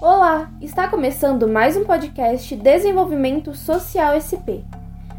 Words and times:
Olá, 0.00 0.48
está 0.60 0.86
começando 0.86 1.48
mais 1.48 1.76
um 1.76 1.84
podcast 1.84 2.54
Desenvolvimento 2.54 3.52
Social 3.52 4.14
SP. 4.14 4.62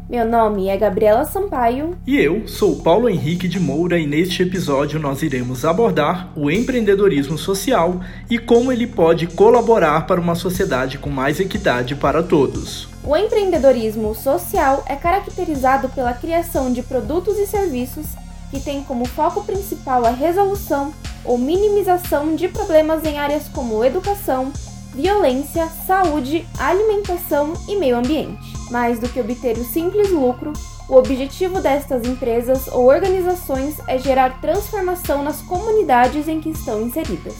Meu 0.08 0.24
nome 0.24 0.68
é 0.68 0.76
Gabriela 0.78 1.26
Sampaio. 1.26 1.98
E 2.06 2.18
eu 2.18 2.48
sou 2.48 2.76
Paulo 2.76 3.06
Henrique 3.06 3.46
de 3.46 3.60
Moura, 3.60 3.98
e 3.98 4.06
neste 4.06 4.42
episódio 4.42 4.98
nós 4.98 5.22
iremos 5.22 5.66
abordar 5.66 6.32
o 6.34 6.50
empreendedorismo 6.50 7.36
social 7.36 8.00
e 8.30 8.38
como 8.38 8.72
ele 8.72 8.86
pode 8.86 9.26
colaborar 9.26 10.06
para 10.06 10.18
uma 10.18 10.34
sociedade 10.34 10.96
com 10.96 11.10
mais 11.10 11.38
equidade 11.38 11.94
para 11.94 12.22
todos. 12.22 12.88
O 13.04 13.14
empreendedorismo 13.14 14.14
social 14.14 14.82
é 14.86 14.96
caracterizado 14.96 15.90
pela 15.90 16.14
criação 16.14 16.72
de 16.72 16.82
produtos 16.82 17.38
e 17.38 17.46
serviços 17.46 18.06
que 18.50 18.58
têm 18.58 18.82
como 18.82 19.04
foco 19.04 19.44
principal 19.44 20.06
a 20.06 20.10
resolução 20.10 20.90
ou 21.22 21.36
minimização 21.36 22.34
de 22.34 22.48
problemas 22.48 23.04
em 23.04 23.18
áreas 23.18 23.46
como 23.48 23.84
educação, 23.84 24.50
violência, 24.94 25.68
saúde, 25.86 26.46
alimentação 26.58 27.54
e 27.68 27.76
meio 27.76 27.96
ambiente. 27.96 28.52
Mais 28.70 28.98
do 28.98 29.08
que 29.08 29.20
obter 29.20 29.56
o 29.56 29.64
simples 29.64 30.10
lucro, 30.10 30.52
o 30.88 30.96
objetivo 30.96 31.60
destas 31.60 32.04
empresas 32.04 32.66
ou 32.68 32.86
organizações 32.86 33.76
é 33.86 33.98
gerar 33.98 34.40
transformação 34.40 35.22
nas 35.22 35.40
comunidades 35.42 36.28
em 36.28 36.40
que 36.40 36.50
estão 36.50 36.82
inseridas. 36.82 37.34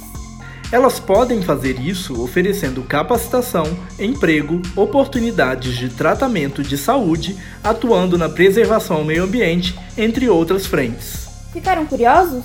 Elas 0.72 1.00
podem 1.00 1.42
fazer 1.42 1.80
isso 1.80 2.22
oferecendo 2.22 2.82
capacitação, 2.82 3.66
emprego, 3.98 4.62
oportunidades 4.76 5.76
de 5.76 5.88
tratamento 5.88 6.62
de 6.62 6.78
saúde, 6.78 7.36
atuando 7.62 8.16
na 8.16 8.28
preservação 8.28 8.98
ao 8.98 9.04
meio 9.04 9.24
ambiente, 9.24 9.76
entre 9.98 10.28
outras 10.28 10.66
frentes. 10.66 11.28
Ficaram 11.52 11.84
curiosos? 11.86 12.44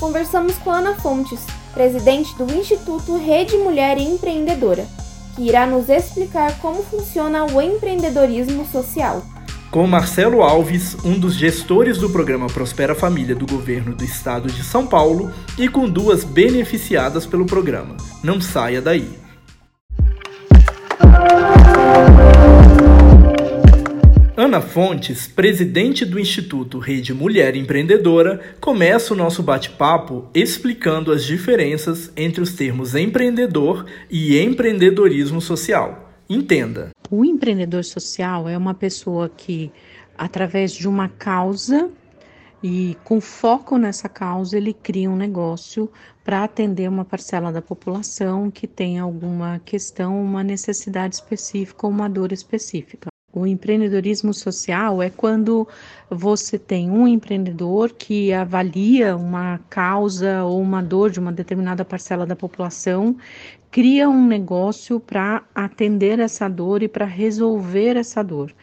Conversamos 0.00 0.56
com 0.56 0.70
Ana 0.72 0.96
Fontes, 0.96 1.46
presidente 1.74 2.34
do 2.36 2.54
Instituto 2.54 3.18
Rede 3.18 3.56
Mulher 3.58 3.98
Empreendedora, 3.98 4.86
que 5.34 5.42
irá 5.42 5.66
nos 5.66 5.88
explicar 5.88 6.58
como 6.60 6.82
funciona 6.82 7.44
o 7.44 7.60
empreendedorismo 7.60 8.64
social. 8.64 9.22
Com 9.70 9.88
Marcelo 9.88 10.40
Alves, 10.40 10.96
um 11.04 11.18
dos 11.18 11.34
gestores 11.34 11.98
do 11.98 12.08
programa 12.08 12.46
Prospera 12.46 12.94
Família 12.94 13.34
do 13.34 13.44
governo 13.44 13.92
do 13.92 14.04
estado 14.04 14.48
de 14.48 14.62
São 14.62 14.86
Paulo, 14.86 15.32
e 15.58 15.68
com 15.68 15.90
duas 15.90 16.22
beneficiadas 16.22 17.26
pelo 17.26 17.44
programa. 17.44 17.96
Não 18.22 18.40
saia 18.40 18.80
daí. 18.80 19.23
Ana 24.44 24.60
Fontes, 24.60 25.26
presidente 25.26 26.04
do 26.04 26.20
Instituto 26.20 26.78
Rede 26.78 27.14
Mulher 27.14 27.56
Empreendedora, 27.56 28.54
começa 28.60 29.14
o 29.14 29.16
nosso 29.16 29.42
bate-papo 29.42 30.26
explicando 30.34 31.10
as 31.10 31.24
diferenças 31.24 32.12
entre 32.14 32.42
os 32.42 32.52
termos 32.52 32.94
empreendedor 32.94 33.86
e 34.10 34.38
empreendedorismo 34.38 35.40
social. 35.40 36.12
Entenda. 36.28 36.90
O 37.10 37.24
empreendedor 37.24 37.84
social 37.84 38.46
é 38.46 38.54
uma 38.54 38.74
pessoa 38.74 39.30
que, 39.34 39.72
através 40.14 40.74
de 40.74 40.86
uma 40.86 41.08
causa 41.08 41.88
e 42.62 42.98
com 43.02 43.22
foco 43.22 43.78
nessa 43.78 44.10
causa, 44.10 44.58
ele 44.58 44.74
cria 44.74 45.08
um 45.08 45.16
negócio 45.16 45.90
para 46.22 46.44
atender 46.44 46.86
uma 46.86 47.06
parcela 47.06 47.50
da 47.50 47.62
população 47.62 48.50
que 48.50 48.66
tem 48.66 48.98
alguma 48.98 49.58
questão, 49.64 50.22
uma 50.22 50.44
necessidade 50.44 51.14
específica 51.14 51.86
ou 51.86 51.90
uma 51.90 52.10
dor 52.10 52.30
específica. 52.30 53.13
O 53.34 53.44
empreendedorismo 53.44 54.32
social 54.32 55.02
é 55.02 55.10
quando 55.10 55.66
você 56.08 56.56
tem 56.56 56.88
um 56.88 57.08
empreendedor 57.08 57.90
que 57.90 58.32
avalia 58.32 59.16
uma 59.16 59.58
causa 59.68 60.44
ou 60.44 60.60
uma 60.60 60.80
dor 60.80 61.10
de 61.10 61.18
uma 61.18 61.32
determinada 61.32 61.84
parcela 61.84 62.24
da 62.24 62.36
população, 62.36 63.16
cria 63.72 64.08
um 64.08 64.24
negócio 64.24 65.00
para 65.00 65.42
atender 65.52 66.20
essa 66.20 66.48
dor 66.48 66.84
e 66.84 66.86
para 66.86 67.06
resolver 67.06 67.96
essa 67.96 68.22
dor. 68.22 68.54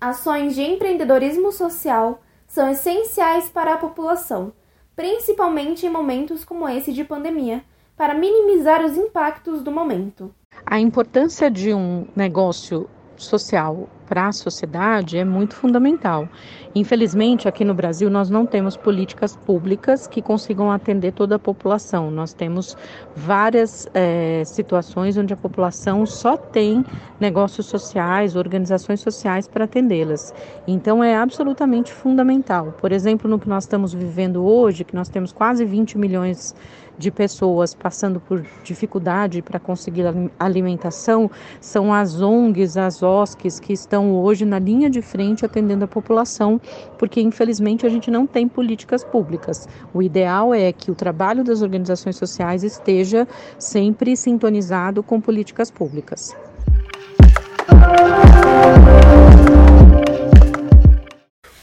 Ações 0.00 0.56
de 0.56 0.62
empreendedorismo 0.62 1.52
social 1.52 2.20
são 2.48 2.68
essenciais 2.68 3.48
para 3.48 3.74
a 3.74 3.76
população, 3.76 4.52
principalmente 4.96 5.86
em 5.86 5.90
momentos 5.90 6.44
como 6.44 6.68
esse 6.68 6.92
de 6.92 7.04
pandemia 7.04 7.62
para 7.98 8.14
minimizar 8.14 8.84
os 8.84 8.96
impactos 8.96 9.60
do 9.60 9.72
momento. 9.72 10.32
A 10.64 10.78
importância 10.78 11.50
de 11.50 11.74
um 11.74 12.06
negócio 12.14 12.88
social 13.16 13.88
para 14.06 14.28
a 14.28 14.32
sociedade 14.32 15.18
é 15.18 15.24
muito 15.24 15.54
fundamental. 15.54 16.28
Infelizmente, 16.74 17.48
aqui 17.48 17.64
no 17.64 17.74
Brasil, 17.74 18.08
nós 18.08 18.30
não 18.30 18.46
temos 18.46 18.76
políticas 18.76 19.36
públicas 19.36 20.06
que 20.06 20.22
consigam 20.22 20.70
atender 20.70 21.12
toda 21.12 21.34
a 21.34 21.38
população. 21.38 22.10
Nós 22.10 22.32
temos 22.32 22.76
várias 23.14 23.88
é, 23.92 24.42
situações 24.46 25.16
onde 25.16 25.34
a 25.34 25.36
população 25.36 26.06
só 26.06 26.36
tem 26.36 26.84
negócios 27.20 27.66
sociais, 27.66 28.36
organizações 28.36 29.00
sociais 29.00 29.48
para 29.48 29.64
atendê-las. 29.64 30.32
Então, 30.66 31.02
é 31.02 31.16
absolutamente 31.16 31.92
fundamental. 31.92 32.72
Por 32.80 32.92
exemplo, 32.92 33.28
no 33.28 33.38
que 33.38 33.48
nós 33.48 33.64
estamos 33.64 33.92
vivendo 33.92 34.44
hoje, 34.44 34.84
que 34.84 34.94
nós 34.94 35.08
temos 35.08 35.32
quase 35.32 35.64
20 35.64 35.98
milhões 35.98 36.54
de 36.54 36.87
pessoas 37.10 37.74
passando 37.74 38.18
por 38.18 38.44
dificuldade 38.64 39.40
para 39.40 39.60
conseguir 39.60 40.04
alimentação, 40.38 41.30
são 41.60 41.94
as 41.94 42.20
ONGs, 42.20 42.76
as 42.76 43.02
OSCs 43.02 43.60
que 43.60 43.72
estão 43.72 44.14
hoje 44.16 44.44
na 44.44 44.58
linha 44.58 44.90
de 44.90 45.00
frente 45.00 45.44
atendendo 45.44 45.84
a 45.84 45.88
população, 45.88 46.60
porque 46.98 47.20
infelizmente 47.20 47.86
a 47.86 47.88
gente 47.88 48.10
não 48.10 48.26
tem 48.26 48.48
políticas 48.48 49.04
públicas. 49.04 49.68
O 49.94 50.02
ideal 50.02 50.52
é 50.52 50.72
que 50.72 50.90
o 50.90 50.94
trabalho 50.94 51.44
das 51.44 51.62
organizações 51.62 52.16
sociais 52.16 52.64
esteja 52.64 53.26
sempre 53.58 54.16
sintonizado 54.16 55.02
com 55.02 55.20
políticas 55.20 55.70
públicas. 55.70 56.34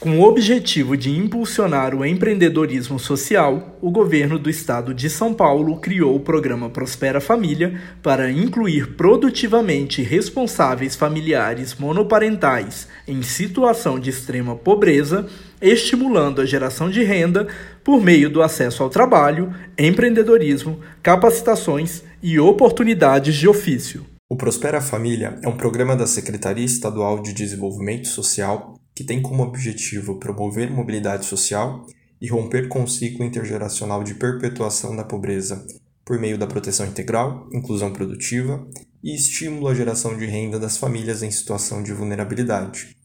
Com 0.06 0.20
o 0.20 0.22
objetivo 0.22 0.96
de 0.96 1.10
impulsionar 1.10 1.92
o 1.92 2.06
empreendedorismo 2.06 2.96
social, 2.96 3.76
o 3.82 3.90
governo 3.90 4.38
do 4.38 4.48
estado 4.48 4.94
de 4.94 5.10
São 5.10 5.34
Paulo 5.34 5.80
criou 5.80 6.14
o 6.14 6.20
programa 6.20 6.70
Prospera 6.70 7.20
Família 7.20 7.82
para 8.04 8.30
incluir 8.30 8.94
produtivamente 8.94 10.02
responsáveis 10.02 10.94
familiares 10.94 11.74
monoparentais 11.74 12.86
em 13.08 13.20
situação 13.20 13.98
de 13.98 14.10
extrema 14.10 14.54
pobreza, 14.54 15.26
estimulando 15.60 16.40
a 16.40 16.46
geração 16.46 16.88
de 16.88 17.02
renda 17.02 17.48
por 17.82 18.00
meio 18.00 18.30
do 18.30 18.42
acesso 18.42 18.84
ao 18.84 18.88
trabalho, 18.88 19.52
empreendedorismo, 19.76 20.78
capacitações 21.02 22.04
e 22.22 22.38
oportunidades 22.38 23.34
de 23.34 23.48
ofício. 23.48 24.06
O 24.30 24.36
Prospera 24.36 24.80
Família 24.80 25.36
é 25.42 25.48
um 25.48 25.56
programa 25.56 25.96
da 25.96 26.06
Secretaria 26.06 26.64
Estadual 26.64 27.20
de 27.20 27.32
Desenvolvimento 27.32 28.06
Social 28.06 28.75
que 28.96 29.04
tem 29.04 29.20
como 29.20 29.42
objetivo 29.42 30.18
promover 30.18 30.70
mobilidade 30.70 31.26
social 31.26 31.84
e 32.18 32.28
romper 32.28 32.66
com 32.66 32.82
o 32.82 32.88
ciclo 32.88 33.26
intergeracional 33.26 34.02
de 34.02 34.14
perpetuação 34.14 34.96
da 34.96 35.04
pobreza 35.04 35.66
por 36.02 36.18
meio 36.18 36.38
da 36.38 36.46
proteção 36.46 36.86
integral, 36.86 37.46
inclusão 37.52 37.92
produtiva 37.92 38.66
e 39.04 39.14
estímulo 39.14 39.68
à 39.68 39.74
geração 39.74 40.16
de 40.16 40.24
renda 40.24 40.58
das 40.58 40.78
famílias 40.78 41.22
em 41.22 41.30
situação 41.30 41.82
de 41.82 41.92
vulnerabilidade. 41.92 42.96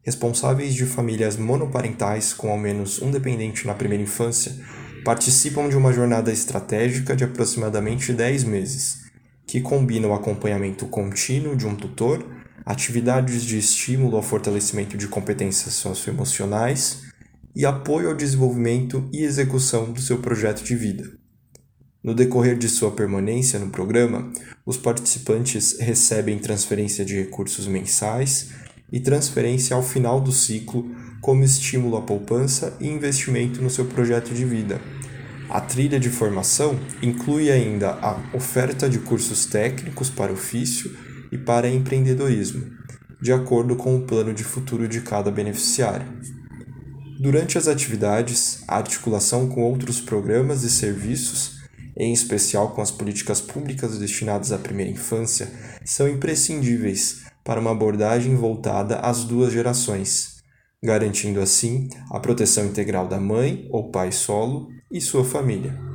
Responsáveis 0.00 0.74
de 0.74 0.86
famílias 0.86 1.36
monoparentais 1.36 2.32
com 2.32 2.48
ao 2.48 2.58
menos 2.58 3.02
um 3.02 3.10
dependente 3.10 3.66
na 3.66 3.74
primeira 3.74 4.04
infância 4.04 4.56
participam 5.04 5.68
de 5.68 5.76
uma 5.76 5.92
jornada 5.92 6.30
estratégica 6.30 7.16
de 7.16 7.24
aproximadamente 7.24 8.12
10 8.12 8.44
meses, 8.44 9.10
que 9.44 9.60
combina 9.60 10.06
o 10.06 10.14
acompanhamento 10.14 10.86
contínuo 10.86 11.56
de 11.56 11.66
um 11.66 11.74
tutor 11.74 12.24
atividades 12.64 13.42
de 13.42 13.58
estímulo 13.58 14.16
ao 14.16 14.22
fortalecimento 14.22 14.96
de 14.96 15.08
competências 15.08 15.74
socioemocionais 15.74 17.02
e 17.54 17.66
apoio 17.66 18.08
ao 18.08 18.14
desenvolvimento 18.14 19.08
e 19.12 19.22
execução 19.22 19.92
do 19.92 20.00
seu 20.00 20.18
projeto 20.18 20.62
de 20.62 20.76
vida. 20.76 21.10
No 22.02 22.14
decorrer 22.14 22.56
de 22.56 22.68
sua 22.68 22.90
permanência 22.92 23.58
no 23.58 23.70
programa, 23.70 24.32
os 24.64 24.76
participantes 24.76 25.78
recebem 25.78 26.38
transferência 26.38 27.04
de 27.04 27.16
recursos 27.16 27.66
mensais 27.66 28.50
e 28.90 29.00
transferência 29.00 29.76
ao 29.76 29.82
final 29.82 30.20
do 30.20 30.32
ciclo 30.32 30.90
como 31.20 31.44
estímulo 31.44 31.96
à 31.96 32.02
poupança 32.02 32.76
e 32.80 32.88
investimento 32.88 33.60
no 33.60 33.68
seu 33.68 33.84
projeto 33.84 34.32
de 34.32 34.44
vida. 34.44 34.80
A 35.50 35.60
trilha 35.60 36.00
de 36.00 36.08
formação 36.08 36.78
inclui 37.02 37.50
ainda 37.50 37.90
a 38.00 38.18
oferta 38.34 38.88
de 38.88 39.00
cursos 39.00 39.44
técnicos 39.46 40.08
para 40.08 40.32
ofício 40.32 40.96
e 41.30 41.38
para 41.38 41.68
empreendedorismo, 41.68 42.70
de 43.20 43.32
acordo 43.32 43.76
com 43.76 43.96
o 43.96 44.02
plano 44.02 44.32
de 44.32 44.44
futuro 44.44 44.88
de 44.88 45.00
cada 45.00 45.30
beneficiário. 45.30 46.06
Durante 47.20 47.58
as 47.58 47.68
atividades, 47.68 48.64
a 48.66 48.76
articulação 48.76 49.48
com 49.48 49.62
outros 49.62 50.00
programas 50.00 50.62
e 50.62 50.70
serviços, 50.70 51.58
em 51.96 52.12
especial 52.12 52.70
com 52.70 52.80
as 52.80 52.90
políticas 52.90 53.40
públicas 53.42 53.98
destinadas 53.98 54.52
à 54.52 54.58
primeira 54.58 54.90
infância, 54.90 55.50
são 55.84 56.08
imprescindíveis 56.08 57.22
para 57.44 57.60
uma 57.60 57.72
abordagem 57.72 58.34
voltada 58.36 59.00
às 59.00 59.24
duas 59.24 59.52
gerações, 59.52 60.42
garantindo 60.82 61.40
assim 61.40 61.88
a 62.10 62.18
proteção 62.18 62.64
integral 62.64 63.06
da 63.06 63.20
mãe 63.20 63.68
ou 63.70 63.90
pai 63.90 64.12
solo 64.12 64.68
e 64.90 64.98
sua 64.98 65.24
família. 65.24 65.89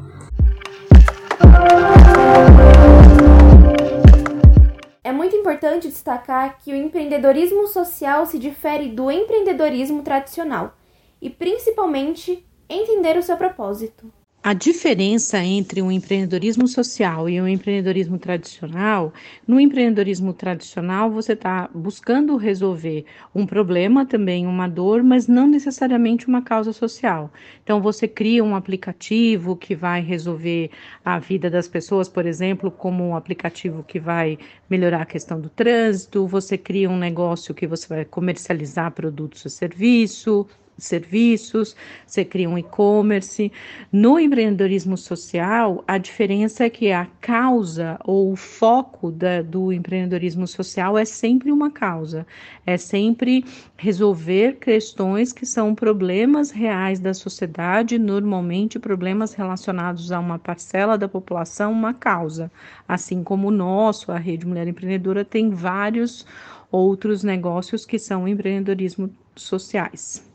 Importante 5.65 5.87
destacar 5.87 6.59
que 6.59 6.71
o 6.71 6.75
empreendedorismo 6.75 7.67
social 7.67 8.27
se 8.27 8.37
difere 8.37 8.89
do 8.89 9.09
empreendedorismo 9.09 10.03
tradicional 10.03 10.77
e, 11.19 11.27
principalmente, 11.27 12.45
entender 12.69 13.17
o 13.17 13.23
seu 13.23 13.35
propósito. 13.35 14.11
A 14.47 14.53
diferença 14.53 15.43
entre 15.43 15.81
o 15.81 15.91
empreendedorismo 15.91 16.67
social 16.67 17.27
e 17.27 17.41
o 17.41 17.47
empreendedorismo 17.47 18.19
tradicional, 18.19 19.11
no 19.47 19.59
empreendedorismo 19.59 20.33
tradicional 20.33 21.09
você 21.09 21.33
está 21.33 21.67
buscando 21.73 22.37
resolver 22.37 23.05
um 23.33 23.43
problema 23.43 24.05
também, 24.05 24.45
uma 24.45 24.67
dor, 24.67 25.01
mas 25.01 25.27
não 25.27 25.47
necessariamente 25.47 26.27
uma 26.27 26.43
causa 26.43 26.71
social. 26.71 27.33
Então 27.63 27.81
você 27.81 28.07
cria 28.07 28.43
um 28.43 28.55
aplicativo 28.55 29.55
que 29.55 29.73
vai 29.73 29.99
resolver 29.99 30.69
a 31.03 31.17
vida 31.17 31.49
das 31.49 31.67
pessoas, 31.67 32.07
por 32.07 32.27
exemplo, 32.27 32.69
como 32.69 33.03
um 33.03 33.15
aplicativo 33.15 33.81
que 33.81 33.99
vai 33.99 34.37
melhorar 34.69 35.01
a 35.01 35.07
questão 35.07 35.41
do 35.41 35.49
trânsito, 35.49 36.27
você 36.27 36.55
cria 36.55 36.87
um 36.87 36.99
negócio 36.99 37.51
que 37.51 37.65
você 37.65 37.87
vai 37.87 38.05
comercializar 38.05 38.91
produtos 38.91 39.43
ou 39.43 39.49
serviço, 39.49 40.47
serviços, 40.77 41.75
você 42.05 42.25
cria 42.25 42.49
um 42.49 42.57
e-commerce. 42.57 43.51
No 43.91 44.19
empreendedorismo 44.19 44.97
social, 44.97 45.83
a 45.87 45.97
diferença 45.97 46.65
é 46.65 46.69
que 46.69 46.91
a 46.91 47.05
causa 47.21 47.97
ou 48.03 48.31
o 48.31 48.35
foco 48.35 49.11
da, 49.11 49.41
do 49.41 49.71
empreendedorismo 49.71 50.47
social 50.47 50.97
é 50.97 51.05
sempre 51.05 51.51
uma 51.51 51.71
causa, 51.71 52.25
é 52.65 52.77
sempre 52.77 53.45
resolver 53.77 54.57
questões 54.59 55.31
que 55.31 55.45
são 55.45 55.73
problemas 55.73 56.51
reais 56.51 56.99
da 56.99 57.13
sociedade, 57.13 57.97
normalmente 57.97 58.79
problemas 58.79 59.33
relacionados 59.33 60.11
a 60.11 60.19
uma 60.19 60.37
parcela 60.37 60.97
da 60.97 61.07
população, 61.07 61.71
uma 61.71 61.93
causa. 61.93 62.51
Assim 62.87 63.23
como 63.23 63.47
o 63.47 63.51
nosso, 63.51 64.11
a 64.11 64.17
Rede 64.17 64.45
Mulher 64.45 64.67
Empreendedora, 64.67 65.23
tem 65.23 65.49
vários 65.49 66.25
outros 66.71 67.23
negócios 67.23 67.85
que 67.85 67.97
são 67.97 68.27
empreendedorismo 68.27 69.09
sociais. 69.35 70.34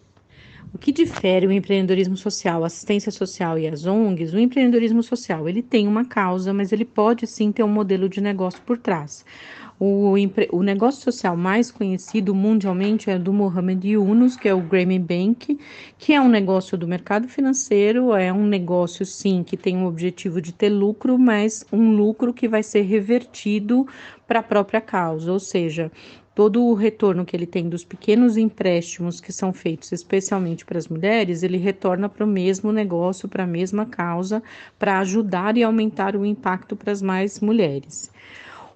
O 0.72 0.78
que 0.78 0.92
difere 0.92 1.48
o 1.48 1.52
empreendedorismo 1.52 2.16
social, 2.16 2.64
assistência 2.64 3.10
social 3.10 3.58
e 3.58 3.66
as 3.66 3.86
ONGs? 3.86 4.32
O 4.32 4.38
empreendedorismo 4.38 5.02
social, 5.02 5.48
ele 5.48 5.62
tem 5.62 5.88
uma 5.88 6.04
causa, 6.04 6.54
mas 6.54 6.70
ele 6.70 6.84
pode 6.84 7.26
sim 7.26 7.50
ter 7.50 7.64
um 7.64 7.68
modelo 7.68 8.08
de 8.08 8.20
negócio 8.20 8.62
por 8.62 8.78
trás. 8.78 9.24
O, 9.80 10.12
o 10.52 10.62
negócio 10.62 11.02
social 11.02 11.36
mais 11.36 11.72
conhecido 11.72 12.34
mundialmente 12.34 13.10
é 13.10 13.18
do 13.18 13.32
Mohamed 13.32 13.88
Yunus, 13.88 14.36
que 14.36 14.48
é 14.48 14.54
o 14.54 14.60
Grameen 14.60 15.00
Bank, 15.00 15.58
que 15.98 16.12
é 16.12 16.20
um 16.20 16.28
negócio 16.28 16.78
do 16.78 16.86
mercado 16.86 17.26
financeiro, 17.26 18.14
é 18.14 18.32
um 18.32 18.46
negócio 18.46 19.04
sim 19.04 19.42
que 19.42 19.56
tem 19.56 19.82
o 19.82 19.86
objetivo 19.86 20.40
de 20.40 20.52
ter 20.52 20.68
lucro, 20.68 21.18
mas 21.18 21.64
um 21.72 21.96
lucro 21.96 22.32
que 22.32 22.46
vai 22.46 22.62
ser 22.62 22.82
revertido 22.82 23.88
para 24.24 24.38
a 24.38 24.42
própria 24.42 24.80
causa, 24.80 25.32
ou 25.32 25.40
seja, 25.40 25.90
todo 26.40 26.64
o 26.64 26.72
retorno 26.72 27.22
que 27.22 27.36
ele 27.36 27.44
tem 27.44 27.68
dos 27.68 27.84
pequenos 27.84 28.38
empréstimos 28.38 29.20
que 29.20 29.30
são 29.30 29.52
feitos 29.52 29.92
especialmente 29.92 30.64
para 30.64 30.78
as 30.78 30.88
mulheres, 30.88 31.42
ele 31.42 31.58
retorna 31.58 32.08
para 32.08 32.24
o 32.24 32.26
mesmo 32.26 32.72
negócio, 32.72 33.28
para 33.28 33.44
a 33.44 33.46
mesma 33.46 33.84
causa, 33.84 34.42
para 34.78 35.00
ajudar 35.00 35.58
e 35.58 35.62
aumentar 35.62 36.16
o 36.16 36.24
impacto 36.24 36.74
para 36.74 36.92
as 36.92 37.02
mais 37.02 37.40
mulheres. 37.40 38.10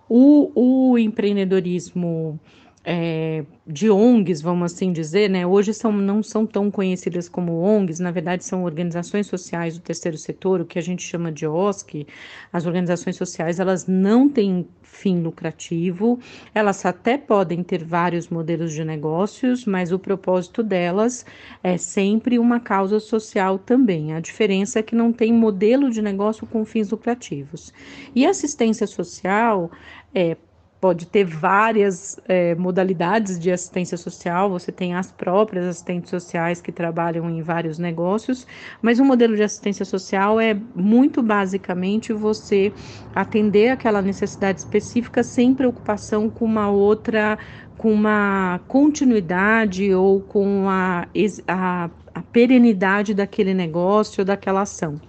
O, 0.06 0.52
o 0.54 0.98
empreendedorismo 0.98 2.38
é, 2.84 3.44
de 3.66 3.90
ONGs, 3.90 4.42
vamos 4.42 4.72
assim 4.72 4.92
dizer, 4.92 5.30
né? 5.30 5.46
Hoje 5.46 5.72
são, 5.72 5.90
não 5.90 6.22
são 6.22 6.44
tão 6.44 6.70
conhecidas 6.70 7.30
como 7.30 7.60
ONGs, 7.60 7.98
na 7.98 8.10
verdade 8.10 8.44
são 8.44 8.62
organizações 8.62 9.26
sociais 9.26 9.78
do 9.78 9.80
terceiro 9.80 10.18
setor, 10.18 10.60
o 10.60 10.66
que 10.66 10.78
a 10.78 10.82
gente 10.82 11.02
chama 11.02 11.32
de 11.32 11.46
OSC. 11.46 12.06
As 12.52 12.66
organizações 12.66 13.16
sociais, 13.16 13.58
elas 13.58 13.86
não 13.86 14.28
têm 14.28 14.68
fim 14.82 15.20
lucrativo, 15.20 16.20
elas 16.54 16.84
até 16.84 17.16
podem 17.18 17.62
ter 17.62 17.82
vários 17.82 18.28
modelos 18.28 18.72
de 18.72 18.84
negócios, 18.84 19.64
mas 19.64 19.90
o 19.90 19.98
propósito 19.98 20.62
delas 20.62 21.24
é 21.62 21.76
sempre 21.78 22.38
uma 22.38 22.60
causa 22.60 23.00
social 23.00 23.58
também. 23.58 24.12
A 24.12 24.20
diferença 24.20 24.78
é 24.78 24.82
que 24.82 24.94
não 24.94 25.10
tem 25.10 25.32
modelo 25.32 25.90
de 25.90 26.02
negócio 26.02 26.46
com 26.46 26.64
fins 26.64 26.90
lucrativos. 26.90 27.72
E 28.14 28.26
assistência 28.26 28.86
social 28.86 29.70
é 30.14 30.36
pode 30.84 31.06
ter 31.06 31.24
várias 31.24 32.20
é, 32.28 32.54
modalidades 32.56 33.38
de 33.38 33.50
assistência 33.50 33.96
social, 33.96 34.50
você 34.50 34.70
tem 34.70 34.94
as 34.94 35.10
próprias 35.10 35.64
assistentes 35.64 36.10
sociais 36.10 36.60
que 36.60 36.70
trabalham 36.70 37.30
em 37.30 37.40
vários 37.40 37.78
negócios, 37.78 38.46
mas 38.82 39.00
o 39.00 39.04
modelo 39.04 39.34
de 39.34 39.42
assistência 39.42 39.86
social 39.86 40.38
é 40.38 40.52
muito 40.74 41.22
basicamente 41.22 42.12
você 42.12 42.70
atender 43.14 43.70
aquela 43.70 44.02
necessidade 44.02 44.58
específica 44.58 45.22
sem 45.22 45.54
preocupação 45.54 46.28
com 46.28 46.44
uma 46.44 46.68
outra, 46.68 47.38
com 47.78 47.90
uma 47.90 48.60
continuidade 48.68 49.94
ou 49.94 50.20
com 50.20 50.68
a, 50.68 51.06
a, 51.48 51.88
a 52.14 52.22
perenidade 52.22 53.12
daquele 53.12 53.52
negócio 53.52 54.20
ou 54.20 54.24
daquela 54.24 54.62
ação. 54.62 55.00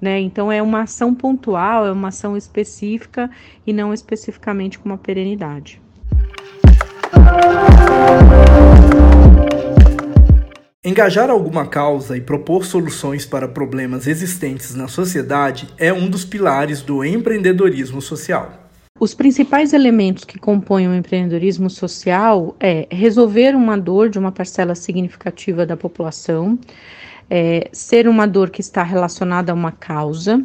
Né? 0.00 0.20
Então 0.20 0.50
é 0.50 0.62
uma 0.62 0.82
ação 0.82 1.14
pontual, 1.14 1.86
é 1.86 1.92
uma 1.92 2.08
ação 2.08 2.36
específica 2.36 3.30
e 3.66 3.72
não 3.72 3.92
especificamente 3.92 4.78
com 4.78 4.88
uma 4.88 4.98
perenidade. 4.98 5.80
Engajar 10.84 11.30
alguma 11.30 11.66
causa 11.66 12.16
e 12.16 12.20
propor 12.20 12.66
soluções 12.66 13.24
para 13.24 13.48
problemas 13.48 14.06
existentes 14.06 14.74
na 14.74 14.86
sociedade 14.86 15.66
é 15.78 15.90
um 15.92 16.10
dos 16.10 16.26
pilares 16.26 16.82
do 16.82 17.02
empreendedorismo 17.02 18.02
social. 18.02 18.63
Os 19.00 19.12
principais 19.12 19.72
elementos 19.72 20.22
que 20.22 20.38
compõem 20.38 20.86
o 20.86 20.94
empreendedorismo 20.94 21.68
social 21.68 22.54
é 22.60 22.86
resolver 22.92 23.56
uma 23.56 23.76
dor 23.76 24.08
de 24.08 24.20
uma 24.20 24.30
parcela 24.30 24.76
significativa 24.76 25.66
da 25.66 25.76
população, 25.76 26.56
é, 27.28 27.68
ser 27.72 28.06
uma 28.06 28.24
dor 28.24 28.50
que 28.50 28.60
está 28.60 28.84
relacionada 28.84 29.50
a 29.50 29.54
uma 29.54 29.72
causa, 29.72 30.40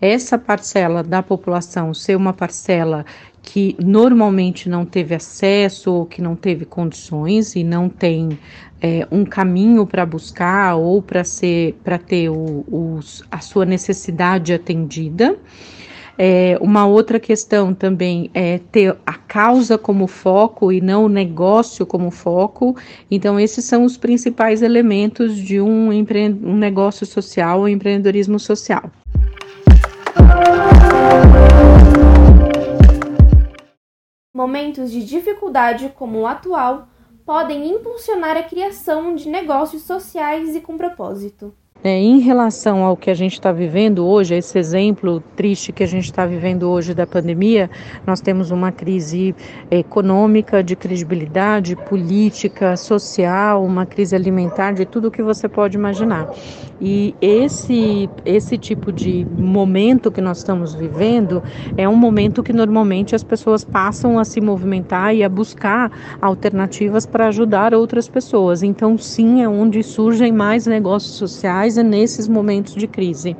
essa 0.00 0.38
parcela 0.38 1.02
da 1.02 1.20
população 1.20 1.92
ser 1.92 2.14
uma 2.14 2.32
parcela 2.32 3.04
que 3.42 3.74
normalmente 3.82 4.68
não 4.68 4.86
teve 4.86 5.16
acesso 5.16 5.92
ou 5.92 6.06
que 6.06 6.22
não 6.22 6.36
teve 6.36 6.64
condições 6.64 7.56
e 7.56 7.64
não 7.64 7.88
tem 7.88 8.38
é, 8.80 9.04
um 9.10 9.24
caminho 9.24 9.84
para 9.84 10.06
buscar 10.06 10.76
ou 10.76 11.02
para 11.02 11.24
ser 11.24 11.74
para 11.82 11.98
ter 11.98 12.28
o, 12.28 13.00
a 13.32 13.40
sua 13.40 13.66
necessidade 13.66 14.52
atendida. 14.52 15.36
É, 16.22 16.58
uma 16.60 16.86
outra 16.86 17.18
questão 17.18 17.72
também 17.72 18.30
é 18.34 18.58
ter 18.58 18.94
a 19.06 19.14
causa 19.14 19.78
como 19.78 20.06
foco 20.06 20.70
e 20.70 20.78
não 20.78 21.06
o 21.06 21.08
negócio 21.08 21.86
como 21.86 22.10
foco. 22.10 22.76
Então, 23.10 23.40
esses 23.40 23.64
são 23.64 23.86
os 23.86 23.96
principais 23.96 24.60
elementos 24.60 25.34
de 25.34 25.62
um, 25.62 25.90
empre... 25.90 26.28
um 26.28 26.58
negócio 26.58 27.06
social 27.06 27.60
ou 27.60 27.68
empreendedorismo 27.70 28.38
social. 28.38 28.90
Momentos 34.36 34.90
de 34.90 35.02
dificuldade 35.02 35.90
como 35.96 36.18
o 36.18 36.26
atual 36.26 36.86
podem 37.24 37.66
impulsionar 37.66 38.36
a 38.36 38.42
criação 38.42 39.14
de 39.14 39.26
negócios 39.26 39.84
sociais 39.84 40.54
e 40.54 40.60
com 40.60 40.76
propósito. 40.76 41.54
É, 41.82 41.98
em 41.98 42.18
relação 42.18 42.84
ao 42.84 42.94
que 42.94 43.10
a 43.10 43.14
gente 43.14 43.32
está 43.32 43.50
vivendo 43.50 44.06
hoje, 44.06 44.34
esse 44.34 44.58
exemplo 44.58 45.22
triste 45.34 45.72
que 45.72 45.82
a 45.82 45.86
gente 45.86 46.04
está 46.04 46.26
vivendo 46.26 46.68
hoje 46.68 46.92
da 46.92 47.06
pandemia, 47.06 47.70
nós 48.06 48.20
temos 48.20 48.50
uma 48.50 48.70
crise 48.70 49.34
econômica, 49.70 50.62
de 50.62 50.76
credibilidade, 50.76 51.74
política, 51.74 52.76
social, 52.76 53.64
uma 53.64 53.86
crise 53.86 54.14
alimentar, 54.14 54.72
de 54.72 54.84
tudo 54.84 55.10
que 55.10 55.22
você 55.22 55.48
pode 55.48 55.78
imaginar. 55.78 56.28
E 56.82 57.14
esse, 57.20 58.08
esse 58.24 58.58
tipo 58.58 58.92
de 58.92 59.26
momento 59.38 60.10
que 60.10 60.20
nós 60.20 60.38
estamos 60.38 60.74
vivendo 60.74 61.42
é 61.76 61.88
um 61.88 61.96
momento 61.96 62.42
que 62.42 62.52
normalmente 62.52 63.14
as 63.14 63.22
pessoas 63.22 63.64
passam 63.64 64.18
a 64.18 64.24
se 64.24 64.40
movimentar 64.40 65.14
e 65.14 65.22
a 65.22 65.28
buscar 65.28 65.90
alternativas 66.20 67.04
para 67.04 67.28
ajudar 67.28 67.74
outras 67.74 68.08
pessoas. 68.08 68.62
Então, 68.62 68.96
sim, 68.96 69.42
é 69.42 69.48
onde 69.48 69.82
surgem 69.82 70.32
mais 70.32 70.66
negócios 70.66 71.14
sociais 71.14 71.69
nesses 71.76 72.26
momentos 72.26 72.74
de 72.74 72.86
crise. 72.86 73.36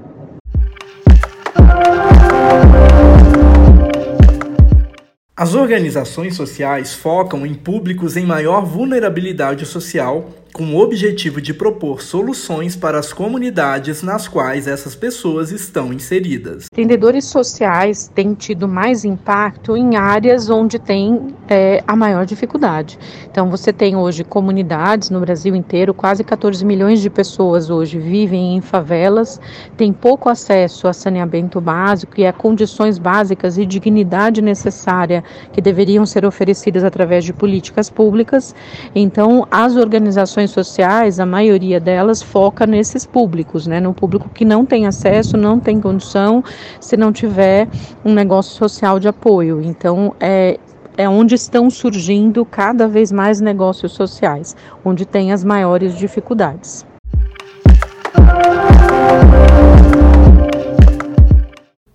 As 5.37 5.55
organizações 5.55 6.37
sociais 6.37 6.93
focam 6.93 7.47
em 7.47 7.55
públicos 7.55 8.15
em 8.17 8.27
maior 8.27 8.65
vulnerabilidade 8.65 9.65
social 9.65 10.29
com 10.53 10.75
o 10.75 10.81
objetivo 10.81 11.41
de 11.41 11.55
propor 11.55 12.03
soluções 12.03 12.77
para 12.77 12.99
as 12.99 13.13
comunidades 13.13 14.03
nas 14.03 14.27
quais 14.27 14.67
essas 14.67 14.95
pessoas 14.95 15.51
estão 15.51 15.93
inseridas. 15.93 16.67
Empreendedores 16.73 17.25
sociais 17.27 18.11
têm 18.15 18.35
tido 18.35 18.69
mais 18.69 19.05
impacto 19.05 19.77
em 19.77 19.97
áreas 19.97 20.51
onde 20.51 20.79
tem 20.79 21.35
é, 21.49 21.83
a 21.87 21.95
maior 21.95 22.27
dificuldade. 22.27 22.99
Então, 23.31 23.51
você 23.51 23.73
tem 23.73 23.97
hoje 23.97 24.25
comunidades 24.25 25.11
no 25.11 25.21
Brasil 25.21 25.55
inteiro, 25.55 25.95
quase 25.95 26.25
14 26.25 26.65
milhões 26.65 27.01
de 27.01 27.11
pessoas 27.11 27.71
hoje 27.71 27.99
vivem 27.99 28.57
em 28.57 28.61
favelas, 28.61 29.41
têm 29.77 29.93
pouco 29.93 30.29
acesso 30.29 30.89
a 30.89 30.93
saneamento 30.93 31.61
básico 31.61 32.21
e 32.21 32.27
a 32.27 32.33
condições 32.33 32.99
básicas 32.99 33.59
e 33.59 33.67
dignidade 33.67 34.43
necessária 34.43 35.23
que 35.53 35.61
deveriam 35.61 36.07
ser 36.07 36.25
oferecidas 36.25 36.85
através 36.85 37.25
de 37.25 37.33
políticas 37.33 37.91
públicas. 37.91 38.55
Então, 38.95 39.47
as 39.51 39.77
organizações 39.77 40.40
sociais, 40.47 41.21
a 41.21 41.27
maioria 41.27 41.79
delas 41.79 42.23
foca 42.23 42.67
nesses 42.67 43.05
públicos, 43.05 43.67
né? 43.67 43.81
No 43.81 43.93
público 43.93 44.29
que 44.29 44.45
não 44.45 44.65
tem 44.65 44.87
acesso, 44.87 45.37
não 45.37 45.61
tem 45.61 45.81
condição, 45.81 46.43
se 46.81 46.97
não 46.97 47.13
tiver 47.13 47.69
um 48.05 48.15
negócio 48.15 48.55
social 48.55 48.99
de 48.99 49.09
apoio. 49.09 49.61
Então, 49.61 50.15
é, 50.21 50.59
é 50.97 51.09
onde 51.09 51.35
estão 51.35 51.69
surgindo 51.69 52.45
cada 52.45 52.87
vez 52.87 53.11
mais 53.11 53.41
negócios 53.41 53.93
sociais, 53.93 54.57
onde 54.85 55.05
tem 55.05 55.33
as 55.33 55.43
maiores 55.43 55.97
dificuldades. 55.97 56.87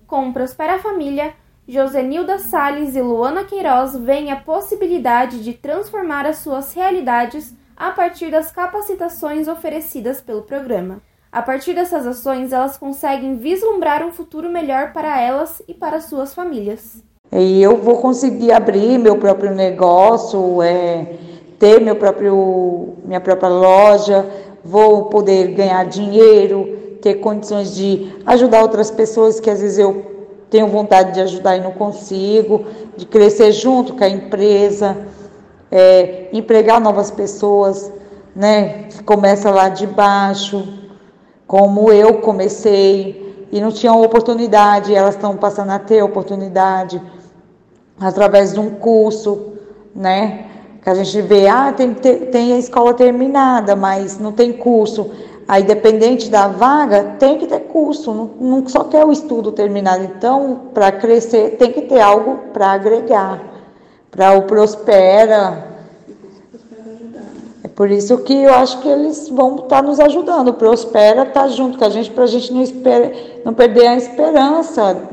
Com 0.06 0.32
Prospera 0.32 0.78
Família, 0.78 1.32
Josenilda 1.68 2.38
Salles 2.38 2.94
e 2.94 3.02
Luana 3.02 3.42
Queiroz 3.42 3.96
veem 3.96 4.30
a 4.30 4.36
possibilidade 4.36 5.42
de 5.42 5.52
transformar 5.52 6.24
as 6.24 6.36
suas 6.36 6.72
realidades 6.72 7.52
a 7.76 7.90
partir 7.90 8.30
das 8.30 8.50
capacitações 8.50 9.46
oferecidas 9.46 10.20
pelo 10.20 10.42
programa. 10.42 11.02
A 11.30 11.42
partir 11.42 11.74
dessas 11.74 12.06
ações, 12.06 12.52
elas 12.52 12.78
conseguem 12.78 13.36
vislumbrar 13.36 14.02
um 14.06 14.10
futuro 14.10 14.48
melhor 14.48 14.92
para 14.92 15.20
elas 15.20 15.60
e 15.68 15.74
para 15.74 16.00
suas 16.00 16.32
famílias. 16.32 17.02
E 17.30 17.62
eu 17.62 17.76
vou 17.76 17.98
conseguir 17.98 18.52
abrir 18.52 18.98
meu 18.98 19.18
próprio 19.18 19.54
negócio, 19.54 20.62
é, 20.62 21.16
ter 21.58 21.80
meu 21.80 21.96
próprio, 21.96 22.94
minha 23.04 23.20
própria 23.20 23.50
loja, 23.50 24.24
vou 24.64 25.06
poder 25.06 25.48
ganhar 25.48 25.84
dinheiro, 25.84 26.98
ter 27.02 27.16
condições 27.16 27.74
de 27.74 28.14
ajudar 28.24 28.62
outras 28.62 28.90
pessoas 28.90 29.38
que 29.38 29.50
às 29.50 29.60
vezes 29.60 29.78
eu 29.78 30.16
tenho 30.48 30.68
vontade 30.68 31.12
de 31.12 31.20
ajudar 31.20 31.56
e 31.56 31.60
não 31.60 31.72
consigo, 31.72 32.64
de 32.96 33.04
crescer 33.04 33.52
junto 33.52 33.94
com 33.94 34.04
a 34.04 34.08
empresa, 34.08 34.96
é, 35.70 36.28
empregar 36.32 36.80
novas 36.80 37.10
pessoas, 37.10 37.92
né? 38.34 38.84
Que 38.84 39.02
começa 39.02 39.50
lá 39.50 39.68
de 39.68 39.86
baixo, 39.86 40.66
como 41.46 41.92
eu 41.92 42.14
comecei 42.20 43.46
e 43.52 43.60
não 43.60 43.70
tinham 43.70 44.02
oportunidade, 44.02 44.94
elas 44.94 45.14
estão 45.14 45.36
passando 45.36 45.70
a 45.70 45.78
ter 45.78 46.02
oportunidade 46.02 47.00
através 47.98 48.52
de 48.52 48.60
um 48.60 48.70
curso, 48.70 49.52
né? 49.94 50.46
Que 50.82 50.90
a 50.90 50.94
gente 50.94 51.20
vê, 51.22 51.48
ah, 51.48 51.72
tem, 51.72 51.94
tem 51.94 52.52
a 52.52 52.58
escola 52.58 52.94
terminada, 52.94 53.74
mas 53.74 54.18
não 54.18 54.32
tem 54.32 54.52
curso. 54.52 55.10
Aí, 55.48 55.62
dependente 55.62 56.28
da 56.28 56.48
vaga, 56.48 57.16
tem 57.18 57.38
que 57.38 57.46
ter 57.46 57.60
curso, 57.60 58.12
não, 58.12 58.30
não 58.40 58.68
só 58.68 58.84
quer 58.84 59.04
o 59.04 59.12
estudo 59.12 59.52
terminado. 59.52 60.02
Então, 60.04 60.62
para 60.74 60.90
crescer, 60.90 61.56
tem 61.56 61.72
que 61.72 61.82
ter 61.82 62.00
algo 62.00 62.38
para 62.52 62.72
agregar. 62.72 63.55
Para 64.16 64.38
o 64.38 64.42
Prospera. 64.42 65.76
É 67.62 67.68
por 67.68 67.90
isso 67.90 68.16
que 68.18 68.32
eu 68.32 68.54
acho 68.54 68.80
que 68.80 68.88
eles 68.88 69.28
vão 69.28 69.56
estar 69.56 69.68
tá 69.68 69.82
nos 69.82 70.00
ajudando. 70.00 70.48
O 70.48 70.54
Prospera 70.54 71.24
está 71.24 71.46
junto 71.48 71.76
com 71.76 71.84
a 71.84 71.90
gente 71.90 72.10
para 72.10 72.24
a 72.24 72.26
gente 72.26 72.52
não, 72.52 72.62
esper, 72.62 73.42
não 73.44 73.52
perder 73.52 73.88
a 73.88 73.96
esperança 73.96 75.08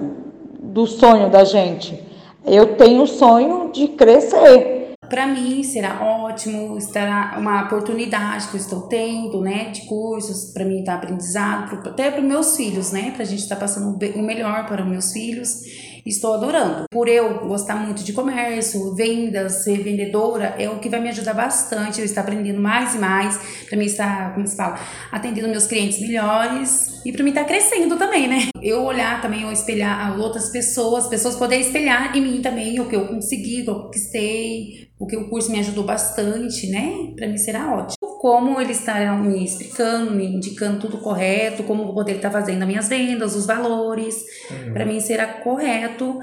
do 0.62 0.88
sonho 0.88 1.30
da 1.30 1.44
gente. 1.44 2.02
Eu 2.46 2.78
tenho 2.78 3.04
o 3.04 3.08
sonho 3.08 3.72
de 3.74 3.90
crescer 3.90 4.84
para 5.14 5.28
mim 5.28 5.62
será 5.62 6.02
ótimo, 6.02 6.76
estará 6.76 7.38
uma 7.38 7.66
oportunidade 7.66 8.48
que 8.48 8.56
eu 8.56 8.60
estou 8.60 8.82
tendo, 8.82 9.42
né, 9.42 9.66
de 9.66 9.82
cursos 9.82 10.52
para 10.52 10.66
mim 10.66 10.80
estar 10.80 10.94
tá 10.94 10.98
aprendizado, 10.98 11.88
até 11.88 12.10
para 12.10 12.20
meus 12.20 12.58
filhos, 12.58 12.92
né, 12.92 13.12
para 13.12 13.22
a 13.22 13.26
gente 13.26 13.44
estar 13.44 13.58
tá 13.58 13.62
passando 13.62 13.96
o 13.96 14.24
melhor 14.24 14.66
para 14.66 14.82
os 14.82 14.90
meus 14.90 15.12
filhos. 15.12 15.93
Estou 16.06 16.34
adorando. 16.34 16.84
Por 16.92 17.08
eu 17.08 17.48
gostar 17.48 17.76
muito 17.76 18.04
de 18.04 18.12
comércio, 18.12 18.94
vendas, 18.94 19.64
ser 19.64 19.82
vendedora, 19.82 20.56
é 20.60 20.70
o 20.70 20.80
que 20.80 20.90
vai 20.90 21.00
me 21.00 21.10
ajudar 21.10 21.34
bastante. 21.34 22.00
Eu 22.00 22.06
estou 22.06 22.22
aprendendo 22.22 22.60
mais 22.60 22.94
e 22.96 22.98
mais, 22.98 23.40
para 23.70 23.78
mim 23.78 23.86
estar, 23.86 24.34
como 24.34 24.46
se 24.46 24.56
fala, 24.58 24.78
atendendo 25.12 25.48
meus 25.48 25.66
clientes 25.66 26.00
melhores 26.02 27.02
e 27.06 27.12
para 27.12 27.24
mim 27.24 27.30
estar 27.30 27.46
crescendo 27.46 27.98
também, 27.98 28.28
né? 28.28 28.48
Eu 28.62 28.84
olhar 28.84 29.22
também, 29.22 29.46
ou 29.46 29.52
espelhar 29.52 30.20
outras 30.20 30.50
pessoas, 30.50 31.08
pessoas 31.08 31.36
poderem 31.36 31.66
espelhar 31.66 32.16
em 32.16 32.22
mim 32.22 32.42
também 32.42 32.80
o 32.80 32.88
que 32.88 32.96
eu 32.96 33.08
consegui, 33.08 33.62
o 33.62 33.64
que 33.64 33.70
eu 33.70 33.80
conquistei, 33.84 34.90
o 35.00 35.08
que 35.08 35.16
o 35.16 35.30
curso 35.30 35.52
me 35.52 35.60
ajudou 35.60 35.86
bastante, 35.86 36.68
né? 36.70 37.14
Para 37.16 37.28
mim 37.28 37.38
será 37.38 37.76
ótimo. 37.76 38.03
Como 38.24 38.62
eles 38.62 38.80
estarão 38.80 39.22
me 39.22 39.44
explicando, 39.44 40.12
me 40.12 40.26
indicando 40.26 40.80
tudo 40.80 40.98
correto, 40.98 41.62
como 41.64 41.84
vou 41.84 41.94
poder 41.94 42.16
estar 42.16 42.32
fazendo 42.32 42.62
as 42.62 42.68
minhas 42.70 42.88
vendas, 42.88 43.36
os 43.36 43.46
valores. 43.46 44.16
Uhum. 44.50 44.72
Para 44.72 44.86
mim 44.86 45.02
será 45.02 45.28
correto, 45.28 46.20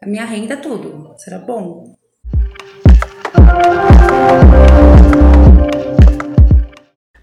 a 0.00 0.06
minha 0.06 0.24
renda, 0.24 0.56
tudo. 0.56 1.12
Será 1.18 1.38
bom. 1.38 1.96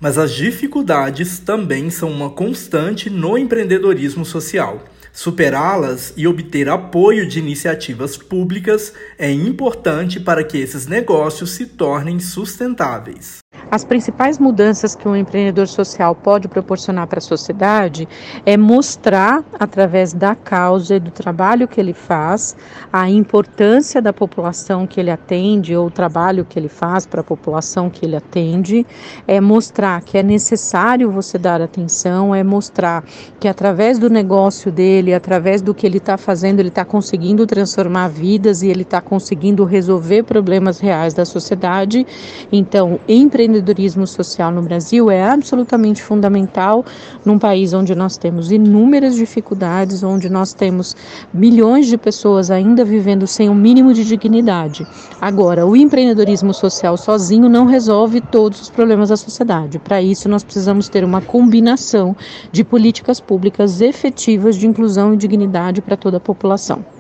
Mas 0.01 0.17
as 0.17 0.33
dificuldades 0.33 1.39
também 1.39 1.89
são 1.89 2.11
uma 2.11 2.29
constante 2.29 3.09
no 3.09 3.38
empreendedorismo 3.38 4.25
social. 4.25 4.83
Superá-las 5.13 6.13
e 6.17 6.27
obter 6.27 6.67
apoio 6.67 7.25
de 7.25 7.39
iniciativas 7.39 8.17
públicas 8.17 8.93
é 9.17 9.31
importante 9.31 10.19
para 10.19 10.43
que 10.43 10.57
esses 10.57 10.88
negócios 10.88 11.51
se 11.51 11.65
tornem 11.65 12.19
sustentáveis. 12.19 13.39
As 13.72 13.84
principais 13.84 14.39
mudanças 14.39 14.96
que 14.96 15.08
um 15.08 15.15
empreendedor 15.15 15.68
social 15.68 16.15
pode 16.15 16.48
proporcionar 16.48 17.06
para 17.06 17.20
a 17.20 17.22
sociedade 17.22 18.08
é 18.44 18.58
mostrar, 18.58 19.44
através 19.60 20.12
da 20.12 20.34
causa 20.34 20.96
e 20.96 21.00
do 21.00 21.12
trabalho 21.12 21.68
que 21.68 21.79
ele 21.79 21.94
faz, 21.94 22.56
a 22.91 23.10
importância 23.10 24.01
da 24.01 24.12
população 24.12 24.88
que 24.88 25.00
ele 25.00 25.12
atende 25.12 25.75
ou 25.75 25.88
o 25.88 25.91
trabalho 25.91 26.46
que 26.46 26.58
ele 26.58 26.70
faz 26.70 27.06
para 27.06 27.22
a 27.22 27.24
população 27.24 27.91
que 27.91 28.06
ele 28.06 28.15
atende, 28.15 28.88
é 29.27 29.39
mostrar 29.39 30.01
que 30.01 30.18
é 30.18 30.24
necessário 30.24 31.12
você 31.12 31.38
dar 31.38 31.62
atenção, 31.62 32.34
é 32.34 32.44
mostrar 32.44 33.03
que 33.39 33.48
através 33.48 34.00
do 34.00 34.10
negócio 34.10 34.72
dele, 34.72 35.13
através 35.13 35.62
do 35.62 35.75
que 35.75 35.86
ele 35.86 35.98
está 35.98 36.18
fazendo, 36.18 36.60
ele 36.60 36.70
está 36.70 36.86
conseguindo 36.86 37.46
transformar 37.46 38.10
vidas 38.10 38.63
e 38.63 38.68
ele 38.68 38.82
está 38.82 39.00
conseguindo 39.00 39.63
resolver 39.63 40.24
problemas 40.24 40.79
reais 40.79 41.13
da 41.13 41.24
sociedade. 41.24 42.06
Então, 42.51 43.00
empreendedor 43.08 43.38
empreendedorismo 43.39 44.05
social 44.05 44.51
no 44.51 44.62
Brasil 44.62 45.10
é 45.10 45.24
absolutamente 45.24 46.03
fundamental 46.03 46.84
num 47.24 47.39
país 47.39 47.74
onde 47.74 47.96
nós 47.96 48.17
temos 48.17 48.51
inúmeras 48.51 49.15
dificuldades, 49.15 50.03
onde 50.03 50.29
nós 50.29 50.53
temos 50.53 50.93
milhões 51.34 51.88
de 51.88 51.98
pessoas 51.98 52.51
ainda 52.51 52.84
vivendo 52.84 53.25
sem 53.25 53.48
o 53.48 53.53
um 53.53 53.55
mínimo 53.55 53.93
de 53.93 54.03
dignidade. 54.03 54.86
Agora, 55.22 55.65
o 55.65 55.74
empreendedorismo 55.74 56.53
social 56.53 56.98
sozinho 56.98 57.48
não 57.48 57.65
resolve 57.65 58.19
todos 58.19 58.60
os 58.60 58.69
problemas 58.69 59.08
da 59.08 59.15
sociedade. 59.15 59.79
Para 59.79 60.01
isso, 60.01 60.27
nós 60.27 60.43
precisamos 60.43 60.89
ter 60.89 61.05
uma 61.05 61.22
combinação 61.22 62.13
de 62.51 62.65
políticas 62.65 63.22
públicas 63.22 63.79
efetivas 63.79 64.58
de 64.58 64.67
inclusão 64.67 65.13
e 65.13 65.17
dignidade 65.17 65.81
para 65.81 65.96
toda 65.96 66.17
a 66.17 66.22
população. 66.22 66.99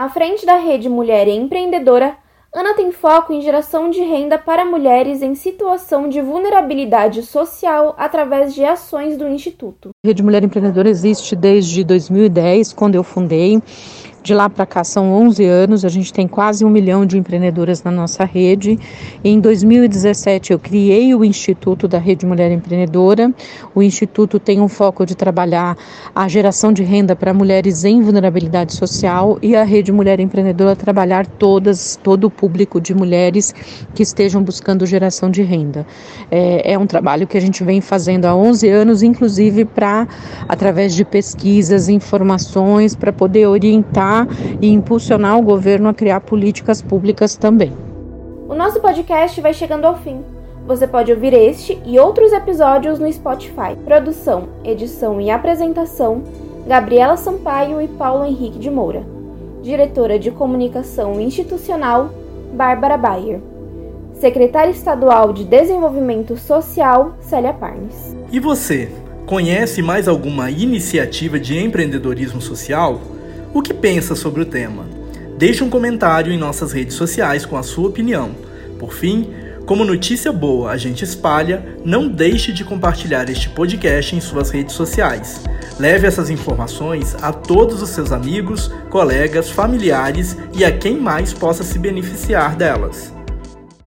À 0.00 0.08
frente 0.08 0.46
da 0.46 0.56
rede 0.56 0.88
Mulher 0.88 1.28
Empreendedora, 1.28 2.16
Ana 2.54 2.72
tem 2.72 2.90
foco 2.90 3.34
em 3.34 3.42
geração 3.42 3.90
de 3.90 4.00
renda 4.00 4.38
para 4.38 4.64
mulheres 4.64 5.20
em 5.20 5.34
situação 5.34 6.08
de 6.08 6.22
vulnerabilidade 6.22 7.22
social 7.22 7.94
através 7.98 8.54
de 8.54 8.64
ações 8.64 9.18
do 9.18 9.28
Instituto. 9.28 9.90
A 10.02 10.08
Rede 10.08 10.22
Mulher 10.22 10.42
Empreendedora 10.42 10.88
existe 10.88 11.36
desde 11.36 11.84
2010, 11.84 12.72
quando 12.72 12.94
eu 12.94 13.04
fundei. 13.04 13.60
De 14.22 14.34
lá 14.34 14.50
para 14.50 14.66
cá 14.66 14.84
são 14.84 15.14
11 15.14 15.44
anos, 15.46 15.82
a 15.82 15.88
gente 15.88 16.12
tem 16.12 16.28
quase 16.28 16.62
um 16.62 16.68
milhão 16.68 17.06
de 17.06 17.16
empreendedoras 17.16 17.82
na 17.82 17.90
nossa 17.90 18.22
rede. 18.22 18.78
Em 19.24 19.40
2017 19.40 20.52
eu 20.52 20.58
criei 20.58 21.14
o 21.14 21.24
Instituto 21.24 21.88
da 21.88 21.98
Rede 21.98 22.26
Mulher 22.26 22.52
Empreendedora. 22.52 23.32
O 23.74 23.82
Instituto 23.82 24.38
tem 24.38 24.60
um 24.60 24.68
foco 24.68 25.06
de 25.06 25.14
trabalhar 25.14 25.74
a 26.14 26.28
geração 26.28 26.70
de 26.70 26.82
renda 26.82 27.16
para 27.16 27.32
mulheres 27.32 27.82
em 27.84 28.02
vulnerabilidade 28.02 28.74
social 28.74 29.38
e 29.40 29.56
a 29.56 29.64
Rede 29.64 29.90
Mulher 29.90 30.20
Empreendedora 30.20 30.76
trabalhar 30.76 31.26
todas, 31.26 31.98
todo 32.02 32.24
o 32.24 32.30
público 32.30 32.78
de 32.78 32.94
mulheres 32.94 33.54
que 33.94 34.02
estejam 34.02 34.42
buscando 34.42 34.84
geração 34.84 35.30
de 35.30 35.42
renda. 35.42 35.86
É, 36.30 36.74
é 36.74 36.78
um 36.78 36.86
trabalho 36.86 37.26
que 37.26 37.38
a 37.38 37.40
gente 37.40 37.64
vem 37.64 37.80
fazendo 37.80 38.26
há 38.26 38.36
11 38.36 38.68
anos, 38.68 39.02
inclusive 39.02 39.64
para, 39.64 40.06
através 40.46 40.94
de 40.94 41.06
pesquisas, 41.06 41.88
informações, 41.88 42.94
para 42.94 43.14
poder 43.14 43.46
orientar 43.46 44.09
estimular 44.10 44.26
e 44.60 44.68
impulsionar 44.68 45.38
o 45.38 45.42
governo 45.42 45.88
a 45.88 45.94
criar 45.94 46.20
políticas 46.20 46.82
públicas 46.82 47.36
também. 47.36 47.72
O 48.48 48.54
nosso 48.54 48.80
podcast 48.80 49.40
vai 49.40 49.54
chegando 49.54 49.84
ao 49.84 49.96
fim. 49.96 50.20
Você 50.66 50.86
pode 50.86 51.12
ouvir 51.12 51.32
este 51.32 51.80
e 51.84 51.98
outros 51.98 52.32
episódios 52.32 52.98
no 52.98 53.10
Spotify. 53.12 53.76
Produção, 53.84 54.48
edição 54.64 55.20
e 55.20 55.30
apresentação: 55.30 56.22
Gabriela 56.66 57.16
Sampaio 57.16 57.80
e 57.80 57.88
Paulo 57.88 58.24
Henrique 58.24 58.58
de 58.58 58.70
Moura. 58.70 59.04
Diretora 59.62 60.18
de 60.18 60.30
Comunicação 60.30 61.20
Institucional: 61.20 62.10
Bárbara 62.52 62.96
Bayer. 62.96 63.40
Secretária 64.14 64.70
Estadual 64.70 65.32
de 65.32 65.44
Desenvolvimento 65.44 66.36
Social: 66.36 67.14
Célia 67.20 67.52
Parnes. 67.52 68.14
E 68.30 68.38
você, 68.38 68.90
conhece 69.26 69.80
mais 69.80 70.06
alguma 70.06 70.50
iniciativa 70.50 71.38
de 71.38 71.58
empreendedorismo 71.58 72.40
social? 72.40 73.00
O 73.52 73.60
que 73.60 73.74
pensa 73.74 74.14
sobre 74.14 74.42
o 74.42 74.46
tema? 74.46 74.86
Deixe 75.36 75.64
um 75.64 75.68
comentário 75.68 76.32
em 76.32 76.38
nossas 76.38 76.72
redes 76.72 76.94
sociais 76.94 77.44
com 77.44 77.56
a 77.56 77.64
sua 77.64 77.88
opinião. 77.88 78.30
Por 78.78 78.92
fim, 78.92 79.28
como 79.66 79.84
notícia 79.84 80.32
boa 80.32 80.70
a 80.70 80.76
gente 80.76 81.02
espalha, 81.02 81.76
não 81.84 82.06
deixe 82.06 82.52
de 82.52 82.64
compartilhar 82.64 83.28
este 83.28 83.48
podcast 83.48 84.14
em 84.14 84.20
suas 84.20 84.50
redes 84.50 84.76
sociais. 84.76 85.42
Leve 85.80 86.06
essas 86.06 86.30
informações 86.30 87.16
a 87.20 87.32
todos 87.32 87.82
os 87.82 87.90
seus 87.90 88.12
amigos, 88.12 88.70
colegas, 88.88 89.50
familiares 89.50 90.36
e 90.54 90.64
a 90.64 90.70
quem 90.70 90.96
mais 90.96 91.32
possa 91.32 91.64
se 91.64 91.76
beneficiar 91.76 92.54
delas. 92.54 93.12